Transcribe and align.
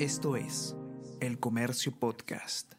Esto 0.00 0.34
es 0.34 0.74
El 1.20 1.38
Comercio 1.38 1.92
Podcast. 1.96 2.72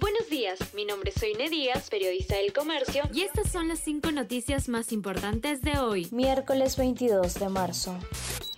Buenos 0.00 0.30
días, 0.30 0.58
mi 0.72 0.86
nombre 0.86 1.10
es 1.14 1.20
Soine 1.20 1.50
Díaz, 1.50 1.90
periodista 1.90 2.36
del 2.36 2.54
Comercio, 2.54 3.02
y 3.12 3.20
estas 3.20 3.52
son 3.52 3.68
las 3.68 3.80
cinco 3.80 4.10
noticias 4.10 4.70
más 4.70 4.92
importantes 4.92 5.60
de 5.60 5.78
hoy, 5.78 6.08
miércoles 6.10 6.78
22 6.78 7.34
de 7.34 7.48
marzo. 7.50 7.98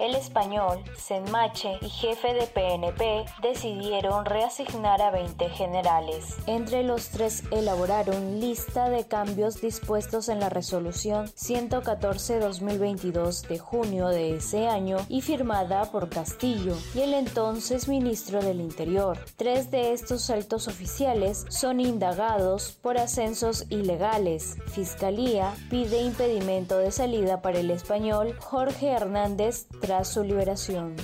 El 0.01 0.15
español, 0.15 0.83
Senmache 0.97 1.79
y 1.83 1.91
jefe 1.91 2.33
de 2.33 2.47
PNP 2.47 3.27
decidieron 3.43 4.25
reasignar 4.25 5.03
a 5.03 5.11
20 5.11 5.51
generales. 5.51 6.39
Entre 6.47 6.83
los 6.83 7.11
tres 7.11 7.43
elaboraron 7.51 8.41
lista 8.41 8.89
de 8.89 9.07
cambios 9.07 9.61
dispuestos 9.61 10.31
en 10.31 10.41
la 10.41 10.49
resolución 10.49 11.27
114-2022 11.27 13.47
de 13.47 13.59
junio 13.59 14.09
de 14.09 14.37
ese 14.37 14.69
año 14.69 14.97
y 15.11 15.21
firmada 15.21 15.91
por 15.91 16.09
Castillo 16.09 16.79
y 16.95 17.01
el 17.01 17.13
entonces 17.13 17.87
ministro 17.87 18.41
del 18.41 18.63
Interior. 18.63 19.19
Tres 19.37 19.71
de 19.71 19.93
estos 19.93 20.31
altos 20.31 20.67
oficiales 20.67 21.45
son 21.51 21.79
indagados 21.79 22.79
por 22.81 22.97
ascensos 22.97 23.67
ilegales. 23.69 24.57
Fiscalía 24.69 25.53
pide 25.69 26.01
impedimento 26.01 26.79
de 26.79 26.91
salida 26.91 27.43
para 27.43 27.59
el 27.59 27.71
español 27.71 28.35
Jorge 28.41 28.93
Hernández 28.93 29.67
su 30.05 30.23
liberación. 30.23 30.95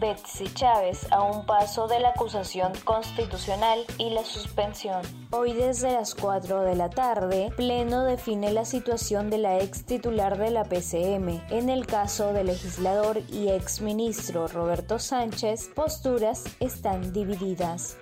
Betsy 0.00 0.52
Chávez 0.54 1.06
a 1.12 1.22
un 1.22 1.46
paso 1.46 1.86
de 1.86 2.00
la 2.00 2.10
acusación 2.10 2.72
constitucional 2.84 3.84
y 3.98 4.10
la 4.10 4.24
suspensión. 4.24 5.02
Hoy 5.30 5.52
desde 5.52 5.92
las 5.92 6.14
4 6.14 6.62
de 6.62 6.74
la 6.74 6.90
tarde, 6.90 7.52
Pleno 7.56 8.04
define 8.04 8.52
la 8.52 8.64
situación 8.64 9.30
de 9.30 9.38
la 9.38 9.60
ex 9.60 9.84
titular 9.84 10.36
de 10.38 10.50
la 10.50 10.64
PCM. 10.64 11.42
En 11.50 11.68
el 11.68 11.86
caso 11.86 12.32
del 12.32 12.46
legislador 12.46 13.20
y 13.30 13.50
ex 13.50 13.80
ministro 13.82 14.48
Roberto 14.48 14.98
Sánchez, 14.98 15.70
posturas 15.74 16.44
están 16.60 17.12
divididas 17.12 17.96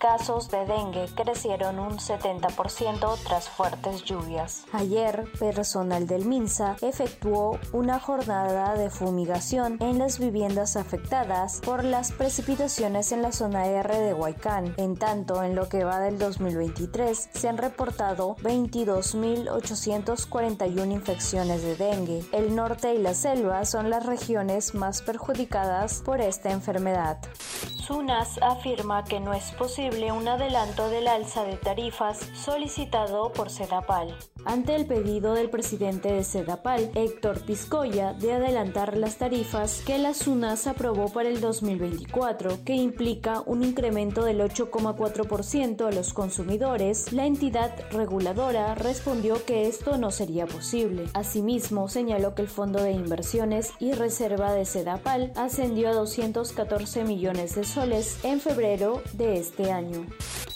casos 0.00 0.50
de 0.50 0.64
dengue 0.64 1.06
crecieron 1.14 1.78
un 1.78 1.98
70% 1.98 3.18
tras 3.22 3.50
fuertes 3.50 4.02
lluvias. 4.04 4.64
Ayer, 4.72 5.30
personal 5.38 6.06
del 6.06 6.24
MINSA 6.24 6.76
efectuó 6.80 7.58
una 7.72 8.00
jornada 8.00 8.72
de 8.74 8.88
fumigación 8.88 9.76
en 9.80 9.98
las 9.98 10.18
viviendas 10.18 10.76
afectadas 10.76 11.60
por 11.62 11.84
las 11.84 12.12
precipitaciones 12.12 13.12
en 13.12 13.20
la 13.20 13.32
zona 13.32 13.66
R 13.66 13.98
de 13.98 14.14
Huaycán. 14.14 14.72
En 14.78 14.96
tanto, 14.96 15.42
en 15.42 15.54
lo 15.54 15.68
que 15.68 15.84
va 15.84 16.00
del 16.00 16.18
2023, 16.18 17.28
se 17.34 17.48
han 17.48 17.58
reportado 17.58 18.36
22.841 18.36 20.92
infecciones 20.92 21.62
de 21.62 21.76
dengue. 21.76 22.24
El 22.32 22.56
norte 22.56 22.94
y 22.94 22.98
la 22.98 23.12
selva 23.12 23.66
son 23.66 23.90
las 23.90 24.06
regiones 24.06 24.74
más 24.74 25.02
perjudicadas 25.02 26.00
por 26.02 26.22
esta 26.22 26.50
enfermedad. 26.50 27.18
SUNAS 27.86 28.38
afirma 28.40 29.04
que 29.04 29.20
no 29.20 29.34
es 29.34 29.50
posible 29.52 29.89
un 29.90 30.28
adelanto 30.28 30.88
del 30.88 31.08
alza 31.08 31.42
de 31.42 31.56
tarifas 31.56 32.20
solicitado 32.32 33.32
por 33.32 33.50
Sedapal. 33.50 34.16
Ante 34.44 34.74
el 34.74 34.86
pedido 34.86 35.34
del 35.34 35.50
presidente 35.50 36.12
de 36.12 36.24
Sedapal, 36.24 36.90
Héctor 36.94 37.40
Piscoya, 37.40 38.14
de 38.14 38.32
adelantar 38.32 38.96
las 38.96 39.16
tarifas 39.18 39.82
que 39.84 39.98
la 39.98 40.14
SUNAS 40.14 40.66
aprobó 40.66 41.10
para 41.10 41.28
el 41.28 41.40
2024, 41.40 42.64
que 42.64 42.74
implica 42.74 43.42
un 43.44 43.62
incremento 43.62 44.24
del 44.24 44.40
8,4% 44.40 45.86
a 45.86 45.90
los 45.90 46.14
consumidores, 46.14 47.12
la 47.12 47.26
entidad 47.26 47.74
reguladora 47.90 48.74
respondió 48.76 49.44
que 49.44 49.66
esto 49.68 49.98
no 49.98 50.10
sería 50.10 50.46
posible. 50.46 51.04
Asimismo, 51.12 51.88
señaló 51.88 52.34
que 52.34 52.42
el 52.42 52.48
fondo 52.48 52.82
de 52.82 52.92
inversiones 52.92 53.72
y 53.78 53.92
reserva 53.92 54.54
de 54.54 54.64
Sedapal 54.64 55.32
ascendió 55.36 55.90
a 55.90 55.94
214 55.94 57.04
millones 57.04 57.56
de 57.56 57.64
soles 57.64 58.24
en 58.24 58.40
febrero 58.40 59.02
de 59.12 59.38
este 59.38 59.70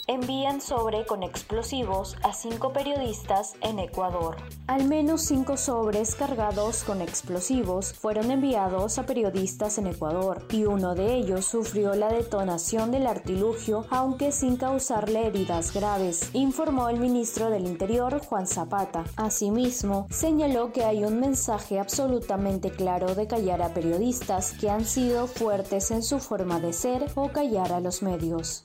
envían 0.06 0.60
sobre 0.60 1.06
con 1.06 1.22
explosivos 1.22 2.16
a 2.22 2.32
cinco 2.32 2.72
periodistas 2.72 3.54
en 3.62 3.78
Ecuador. 3.78 4.36
Al 4.66 4.84
menos 4.84 5.22
cinco 5.22 5.56
sobres 5.56 6.14
cargados 6.14 6.84
con 6.84 7.00
explosivos 7.00 7.92
fueron 7.92 8.30
enviados 8.30 8.98
a 8.98 9.06
periodistas 9.06 9.78
en 9.78 9.86
Ecuador 9.86 10.46
y 10.50 10.64
uno 10.64 10.94
de 10.94 11.14
ellos 11.14 11.46
sufrió 11.46 11.94
la 11.94 12.08
detonación 12.08 12.90
del 12.90 13.06
artilugio 13.06 13.86
aunque 13.90 14.32
sin 14.32 14.56
causarle 14.56 15.26
heridas 15.26 15.72
graves, 15.72 16.30
informó 16.32 16.88
el 16.88 17.00
ministro 17.00 17.50
del 17.50 17.66
Interior 17.66 18.20
Juan 18.26 18.46
Zapata. 18.46 19.04
Asimismo, 19.16 20.06
señaló 20.10 20.72
que 20.72 20.84
hay 20.84 21.04
un 21.04 21.20
mensaje 21.20 21.78
absolutamente 21.78 22.70
claro 22.70 23.14
de 23.14 23.26
callar 23.26 23.62
a 23.62 23.72
periodistas 23.72 24.52
que 24.52 24.70
han 24.70 24.84
sido 24.84 25.26
fuertes 25.26 25.90
en 25.90 26.02
su 26.02 26.18
forma 26.18 26.60
de 26.60 26.72
ser 26.72 27.06
o 27.14 27.28
callar 27.28 27.72
a 27.72 27.80
los 27.80 28.02
medios. 28.02 28.64